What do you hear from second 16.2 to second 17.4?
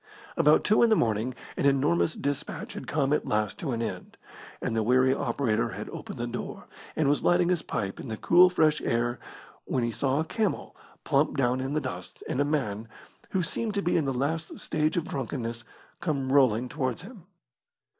rolling towards him.